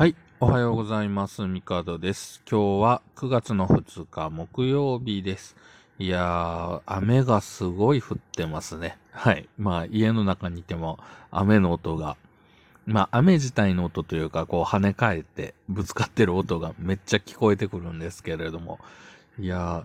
[0.00, 0.16] はい。
[0.40, 1.42] おはようございます。
[1.42, 2.40] ミカドです。
[2.50, 5.56] 今日は9月の2日木曜日です。
[5.98, 8.96] いやー、雨がすごい降ってますね。
[9.10, 9.46] はい。
[9.58, 10.98] まあ、家の中にいても
[11.30, 12.16] 雨の音が、
[12.86, 18.78] まあ、雨自体の音というか、こう跳ね返ってぶつかってる音がめっちゃ聞こえてくるんですけれども、
[19.38, 19.84] いや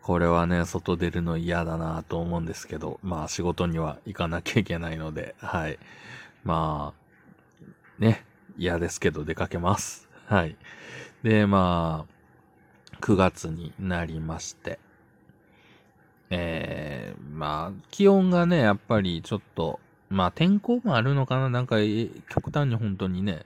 [0.00, 5.80] これはね、外出るの嫌だなと思うんですけど、まあ仕事には行かなきゃいけないので、はい。
[6.44, 8.24] まあ、ね、
[8.58, 10.08] 嫌ですけど出かけます。
[10.26, 10.56] はい。
[11.22, 14.78] で、まあ、9月になりまして、
[16.30, 21.76] えー、まあ、気温がね、やっぱりちょっと、まあ天候もあるのかななんか、
[22.28, 23.44] 極端に本当にね、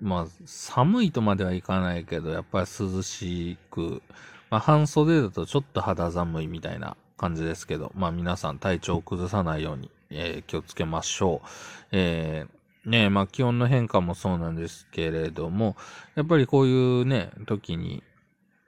[0.00, 4.02] まあ、寒いとまではいかないけど、やっぱり涼しく、
[4.50, 11.48] まあ、半袖だとちょっと肌寒いみたいな感じですけど、まあ皆さん体調を崩さないように、えー気をつけましょう。
[11.92, 15.76] えーねまあ気温の変化もそうなんですけれども、
[16.14, 18.02] やっぱりこういうね、時に、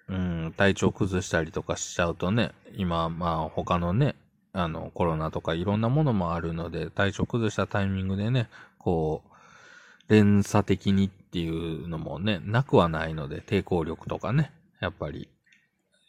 [0.08, 4.14] うん、体調崩したりとかしちゃうとね、今、まあ他のね、
[4.52, 15.28] あの、コロナとかいろんなものもあるので、体調崩したタイミングでね、こう、連鎖的にっていうのもね、なくはないので、抵抗力とかね、やっぱり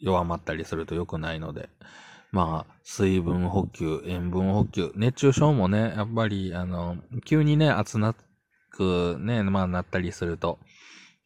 [0.02, 1.70] 弱まったりすると良くないので、
[2.34, 8.16] まあ、水分補給、塩分補給、熱中症もね、やっぱり、あの、急にね、暑な
[8.72, 10.58] くね、まあなったりすると、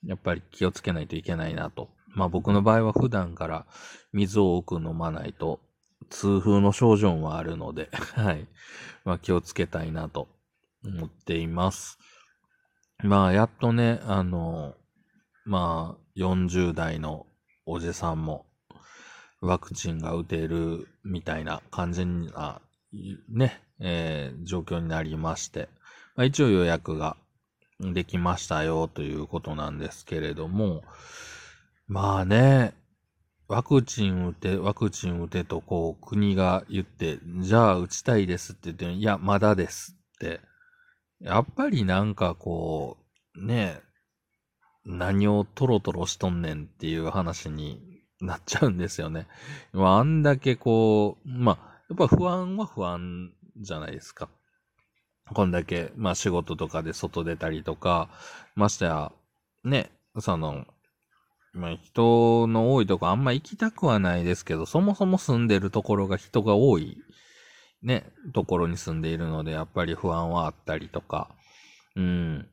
[0.06, 1.88] やっぱり気をつけないといけないなと。
[2.10, 3.66] まあ僕の場合は普段から
[4.12, 5.62] 水を多く飲まないと、
[6.10, 8.46] 痛風の症状もあるので、 はい。
[9.06, 10.28] まあ気をつけたいなと
[10.84, 11.98] 思っています。
[13.02, 14.76] まあやっとね、あの、
[15.46, 17.28] まあ40代の
[17.66, 18.46] おじさんも
[19.42, 22.62] ワクチンが打てるみたいな感じな、
[23.30, 25.70] ね、えー状況になりまして、
[26.16, 27.18] まあ、一応予約が
[27.80, 30.84] できましたよということなんですけれども、
[31.88, 32.74] まあね、
[33.48, 40.42] ワクチン打て、ワクチン打てとこう国が言って、じゃあ打ちたいですって言って、いや、まだですって。
[41.22, 42.98] やっぱりなんかこ
[43.36, 43.80] う、ね、
[44.86, 47.82] 何をトロトロしとんねんっていう話に
[48.20, 49.28] なっちゃうんですよね。
[49.74, 54.30] あんだけこう、まあ、やっぱ不安は不安じゃないですか。
[55.34, 58.10] こんだけ、まあ仕事とかで外出たりとか、
[58.56, 59.12] ましてや、
[59.64, 60.66] ね、その、
[61.54, 66.98] まあ人の多いとこあんま行きたくはないですけど、そもそも住んでるところが人が多い、
[67.82, 71.30] ね、ところに住んでいるので、やっぱり不安はあったりとか、
[71.96, 72.50] うん。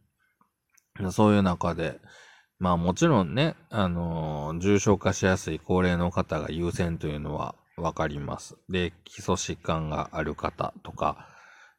[1.10, 2.00] そういう中で、
[2.64, 8.56] まあもちろんね、あのー重症化しやすい高齢の方が優先というのはわかります。
[8.70, 11.28] で、基礎疾患がある方とか、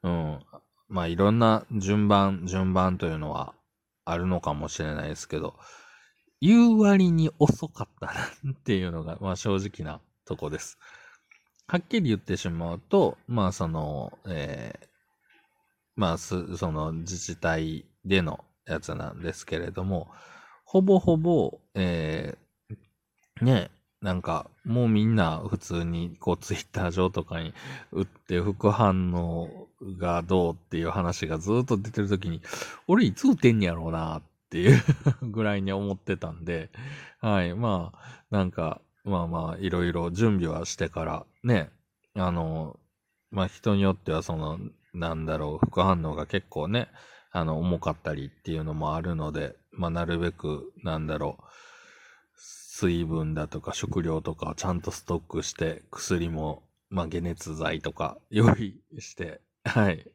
[0.03, 0.39] うん。
[0.87, 3.55] まあいろんな順番、順番というのは
[4.05, 5.55] あるのかもしれないですけど、
[6.39, 8.13] 言う割に遅かったな
[8.51, 10.77] っていうのが、 まあ正直なとこです。
[11.65, 14.87] はっきり言ってしまうと、まあその、えー
[15.95, 16.35] まあ、そ
[16.71, 20.11] の自治体でのやつなんですけれども、
[20.65, 23.69] ほぼほぼ、えー、ね、
[24.01, 27.53] なんか、もうみんな普通に、こう、ツイッター上とかに
[27.91, 29.67] 打って副反応
[29.99, 32.41] がどうっていう話がずっと出てるときに、
[32.87, 34.83] 俺いつ打てんやろうなっていう
[35.23, 36.69] ぐらいに思ってたんで、
[37.19, 41.69] はい、まあ、なんか、まあまあ、いろいろ準備はしてから、ね、
[42.15, 42.79] あの、
[43.31, 44.59] まあ人によってはその、
[44.93, 46.89] なんだろう、副反応が結構ね、
[47.31, 51.43] あの、重かったりっていうのもあるので、まあなるべく、なんだろう、
[52.37, 60.05] 水分だとか食料とかちゃんとストックして、薬も、まあ解熱剤とか用意して、はい。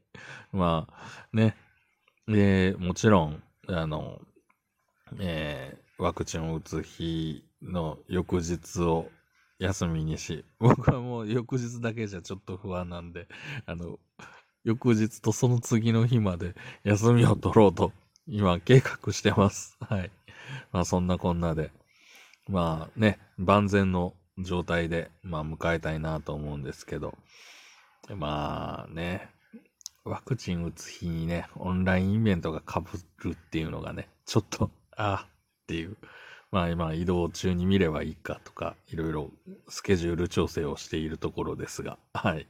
[0.52, 1.56] まあ、ね。
[2.28, 4.20] で、もちろん、あの、
[5.20, 9.10] えーワクチンを打つ日の翌日を
[9.58, 13.28] 休みにし、 僕はもう翌日だけじゃちょっと不安なんで、
[13.66, 13.98] あの、
[14.64, 16.54] 翌日とその次の日まで
[16.84, 17.92] 休みを取ろうと、
[18.32, 19.76] 今計画してます。
[19.82, 20.10] はい。
[20.70, 21.72] まあそんなこんなで、
[22.48, 27.18] まあね、万全の状態で、まあ迎えたいなと思うんですけど、
[28.14, 29.28] まあね、
[30.04, 32.80] ワクチン打つ日にね、オンラインイベントが被
[33.28, 35.26] るっていうのがね、ちょっと、ああ
[35.62, 35.96] っていう。
[36.52, 39.32] まあ今移動中に見ればいいかとか、いろいろ
[39.68, 42.46] スケジュール調整をしているところですが、はい。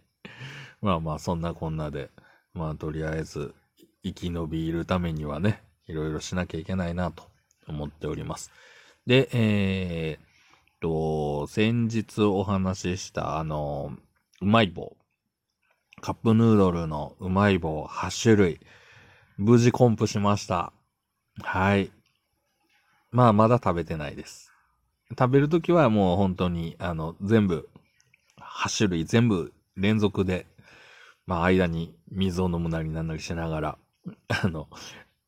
[0.83, 2.11] まあまあそんなこんなで、
[2.53, 3.55] まあとりあえず
[4.03, 7.25] 生き延びるためにはね、いろいろしなきゃいけないなと
[7.67, 8.51] 思っております。
[9.07, 10.25] で、えー、っ
[10.81, 13.97] と、先日お話ししたあの、
[14.41, 14.97] うまい棒。
[16.01, 18.61] カップヌードルのうまい棒8種類。
[19.37, 20.73] 無事コンプしました。
[21.43, 21.91] はい。
[23.11, 24.53] まあ、まだ食べてないです。
[25.19, 27.69] 食べるときはもう本当に、あの、全部、
[28.39, 30.47] 8種類全部連続で、
[31.27, 33.79] まあ、間に水を飲むなりなんなりしながら、
[34.29, 34.69] あの、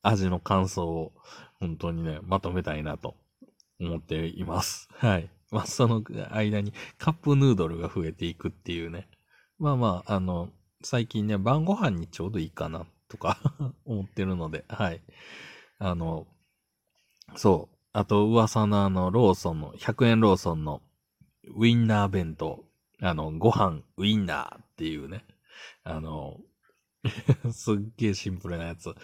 [0.03, 1.13] 味の感想を
[1.61, 3.17] 本当にね、まとめたいなと
[3.81, 4.89] 思っています。
[4.93, 5.31] はい。
[5.51, 9.09] まあ、その間にカップヌードルが増えていくっていうね。
[9.59, 10.49] まあまあ、あの、
[10.83, 13.39] 最近ね、晩ご飯にちょうどいいかなとか
[13.85, 15.03] 思ってるので、はい。
[15.79, 16.27] あの、
[17.37, 17.77] そう。
[17.93, 20.83] あと、噂のあの、ローソンの、100円ローソンの
[21.55, 22.65] ウィンナー弁当。
[23.01, 25.25] あの、ご飯、ウィンナーっていうね。
[25.85, 26.41] あの、
[27.53, 28.95] すっげえシンプルなやつ。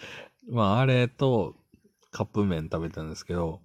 [0.50, 1.54] まあ、あれと、
[2.10, 3.60] カップ麺食べたんですけど、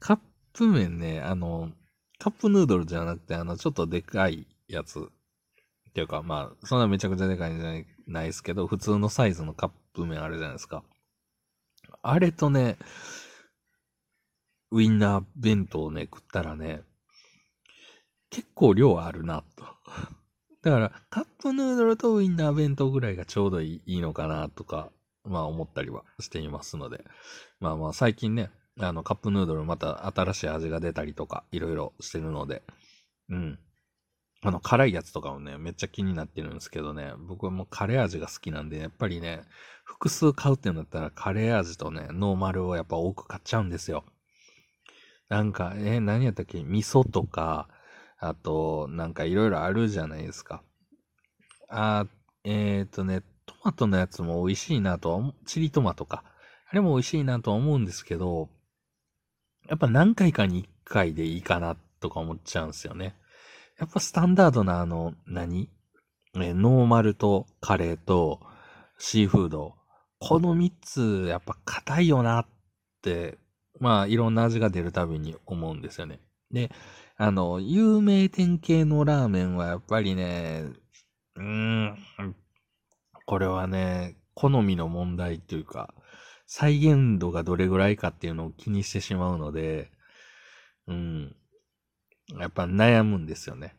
[0.00, 0.18] カッ
[0.52, 1.70] プ麺ね、あの、
[2.18, 4.98] カップヌードルじゃなくて、あの、ちょっとでかいやつ。
[5.00, 10.82] っていうか、まあ、そんなめちゃくちゃでかいんじゃないないですけど、普通のサイズのカップ麺あるじゃないですか。
[12.02, 12.76] あれとね、
[14.70, 16.82] ウィンナー弁当をね、食ったらね、
[18.30, 19.64] 結構量あるな、と。
[20.62, 24.90] だから、カップヌードルとウィンナー弁当ぐらいがちょうどいいいいのかな、とか、
[25.28, 27.04] まあ思ったりはしていますので。
[27.60, 32.62] まあまあ最近ね、あの、カップヌードルまた新しい味が出たりとか、いろいろしてるので、
[33.28, 33.58] うん。
[34.42, 39.42] あの、辛いやつとかもね、めっちゃ気になってるんですけどね、僕はもうカレー味が好きなんで、やっぱりね、
[39.84, 44.04] 複数買うってなったらカレー味とね、ノーマルをやっぱ多く買っちゃうんですよ。
[45.28, 46.62] なんか、えー何やったっけ？
[46.62, 47.68] 味噌とか、
[48.18, 50.62] あと、なんかいろいろあるじゃないですか。
[51.68, 52.06] あ
[52.44, 56.22] えっ、とね、トマトのやつも美味しいなとは、チリトマトか。
[56.70, 58.50] あれも美味しいなとは思うんですけど、
[59.68, 63.16] やっぱ何回かに1回でいいかなとか思っちゃうんですよね。
[63.78, 65.68] やっぱスタンダードなあの、何？
[66.36, 68.40] えノーマルとカレーと
[68.98, 69.74] シーフード。
[70.20, 72.46] この3つ、やっぱ硬いよなっ
[73.02, 73.38] て、
[73.80, 76.20] まあ、いろんな味が出るたびに思うんですよね。
[76.50, 76.70] で、
[77.16, 80.64] あの、有名店系のラーメンはやっぱりね、
[81.36, 81.96] うーん、
[83.28, 85.92] これはね、好みの問題っていうか、
[86.46, 89.90] 再現度がどれぐらいかっていうのを気にしてしまうので、
[90.86, 91.36] うん。
[92.38, 93.76] やっぱ悩むんですよね。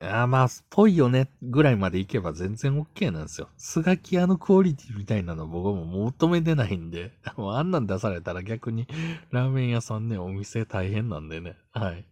[0.00, 3.48] あーまあ、ぽいよね、ぐらいまでいけば全然 OK なんですよ。
[3.56, 8.88] スガキ屋のクオリティみたいなの僕も求めてないんで、 もうあんなん出されたら逆に
[9.30, 11.56] ラーメン屋さんね、お店大変なんでね。
[11.70, 12.04] はい。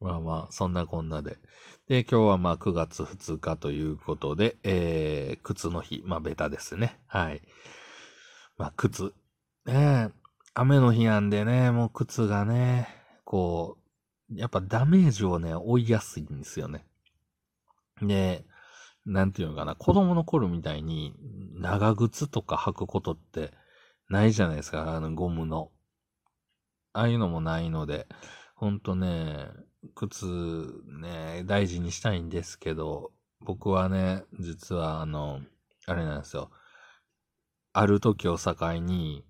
[0.00, 1.36] まあまあ、そんなこんなで。
[1.88, 6.02] で、今日はまあ9月2日ということで、えー、靴の日。
[6.06, 6.98] まあベタですね。
[7.06, 7.42] はい。
[8.56, 9.12] まあ靴。
[9.66, 10.20] ねえ、
[10.54, 12.88] 雨の日なんでね、もう靴がね、
[13.24, 13.76] こ
[14.30, 16.86] う、やっぱダメージをね、負いやすいんですよね。
[18.00, 18.46] で、
[19.04, 21.14] なんていうのかな、子供の頃みたいに
[21.54, 23.52] 長靴とか履くことって
[24.08, 25.70] ないじゃないですか、あのゴムの。
[26.92, 28.06] ああいうのもないので、
[28.54, 29.48] ほんとね、
[29.94, 30.26] 靴
[30.86, 35.40] ね、大事にしたいんですけど、僕はね、実はあの、
[35.86, 36.50] あれなんですよ。
[37.72, 39.24] ある時を境に、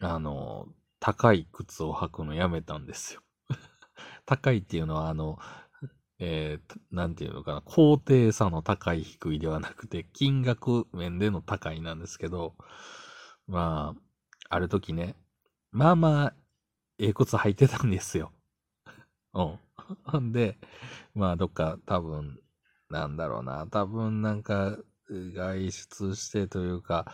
[0.00, 0.68] あの、
[1.00, 3.22] 高い靴を履くのやめたんですよ。
[4.26, 5.38] 高いっていうのは、あの、
[6.18, 12.54] えー、なんていうのかな、高低差の高い低いではなくて、金額面での高いなんですけど、
[13.46, 13.96] ま
[14.48, 15.16] あ、ある時ね、
[15.70, 16.34] まあまあ、
[16.98, 18.32] ええ靴履いてたんですよ。
[19.34, 19.58] うん。
[20.20, 20.58] んで、
[21.14, 22.40] まあ、どっか多分、
[22.90, 27.12] なんだろうな、多分なんか、外出してというか、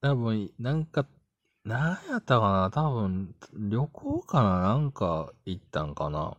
[0.00, 1.06] 多分、なんか、
[1.64, 6.36] なんやったかな多分、旅行かななんか行ったんかな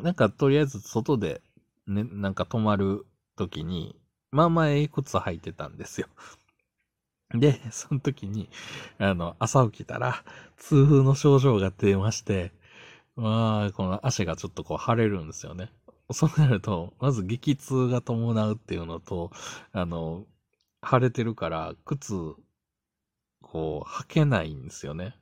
[0.00, 1.40] なんか、とりあえず外で、
[1.86, 3.06] ね、なんか泊まる
[3.36, 3.96] 時に、
[4.30, 6.08] まあまあええ靴履いてたんですよ。
[7.34, 8.48] で、その時に、
[8.98, 10.24] あの、朝起きたら、
[10.58, 12.52] 痛風の症状が出まして、
[13.16, 15.72] まあ、この足がちょっとこう腫れるんですよね。
[16.12, 19.30] そうなると、まず激痛が伴うっていうのと、
[19.72, 20.24] あの、
[20.88, 22.14] 腫れてるから、靴、
[23.42, 25.16] こう、履けないんですよね。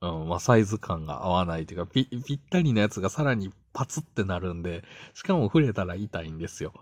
[0.00, 6.72] うん、まあ、サイズ感が合わないというか、ぴ、ぴったりなやつがさらにパツってなるんで、しかも触れたら痛いんですよ。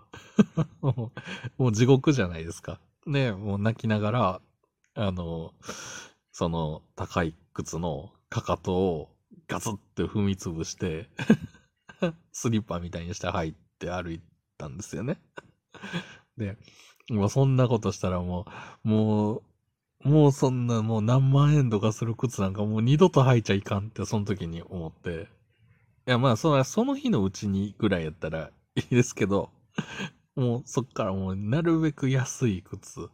[0.81, 1.11] も
[1.57, 2.79] うもう地獄じゃないですか。
[3.05, 4.41] ね、もう泣きながら、
[4.95, 5.53] あの、
[6.31, 9.09] その高い靴のかかとを
[9.53, 11.07] ガツって踏みつぶして、
[12.33, 14.19] スリッパみたいにして入って歩い
[14.57, 15.21] たんですよね。
[16.37, 16.57] で、
[17.11, 18.47] もうそんなことしたらも
[18.83, 19.43] う、も
[20.03, 25.29] う、もうそんなもう何万円とかする靴なんかもう二度と履いちゃいかんってその時に思って。
[26.07, 29.51] いやまあそその日のうちにぐらいやったらいいですけど、
[30.35, 33.07] もうそっからもうなるべく安い靴。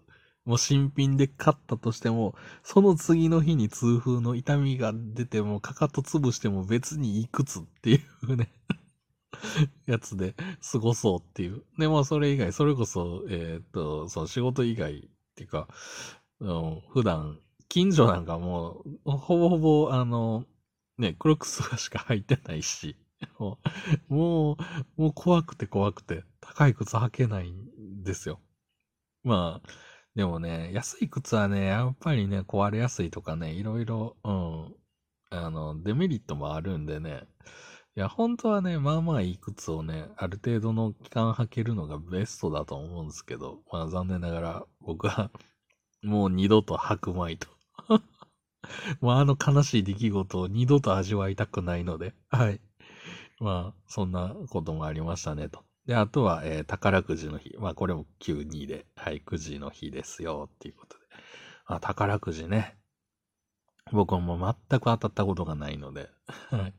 [0.49, 8.49] もう新品で買ったとしても、その次の日に痛風の痛みが出ても、かかと潰しても別にいくつっていうね
[9.85, 10.33] やつで
[10.71, 11.61] 過ごそうっていう。
[11.77, 15.01] で、まあそれ以外、それこそ、えー、っと、その仕事以外っ
[15.35, 15.67] ていうか、
[16.39, 20.45] うん、普段、近所なんかもう、ほぼほぼ、あの、
[20.97, 22.95] ね、クロックスしか履いてないし、
[23.37, 23.59] も
[24.09, 28.39] う、もう怖くて怖くて、高い靴履けないんですよ。
[29.23, 29.69] まあ、
[30.15, 34.75] でもね、安い靴はね、やっぱりね、壊れやすいとかね、いろいろ、うん、
[35.29, 37.27] あの、デメリットもあるんでね、
[37.95, 45.31] いや、本当はね、まあまあいい靴をね、ある程度の期間履けるのがベストだと思うんですけど、まあ残念ながら僕は
[46.03, 47.47] もう二度と履くまいと
[49.01, 52.61] もうあの悲しい出来事を二度と味わいたくないので、はい。
[53.39, 55.63] まあ、そんなこともありましたねと。
[55.85, 57.55] で、あとは、えー、宝くじの日。
[57.57, 61.05] まあ、これも92で、はい、くじの日ですよ、っていうことで。
[61.65, 62.77] あ、宝くじね。
[63.93, 66.09] 僕はもう全く当たったことがないので。
[66.51, 66.73] はい。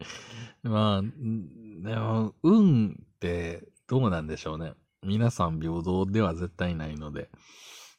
[0.62, 4.74] まあ、でも、運ってどうなんでしょうね。
[5.02, 7.30] 皆さん平等では絶対ないので。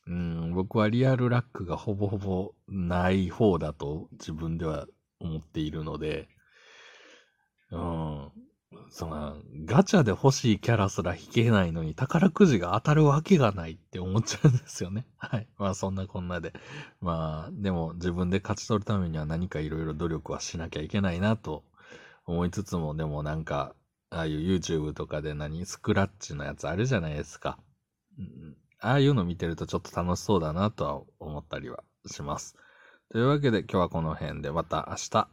[0.06, 4.86] うん、僕はリアルラックがほぼほぼない方だと自分では
[5.20, 6.28] 思っているので、
[7.72, 8.32] うん、
[8.90, 15.06] その、ガチャで欲しいキャラすら引けないのに宝くじが当たるわけがないって思っちゃうんですよね。
[15.18, 15.48] はい。
[15.58, 16.54] まあそんなこんなで。
[17.00, 21.64] まあ、でも自分で勝ち取るためには何かいろいろ努力はしなきゃいけないなと
[22.26, 23.76] 思いつつも、でもなんか、
[24.10, 27.58] ああいう YouTube とかで何スクラッチのやつあるじゃないですか。
[28.18, 32.58] うん、ああいうの見てるとちょっと楽しそうだなとは思ったりはします。
[33.10, 35.30] というわけで今日はこの辺でまた明日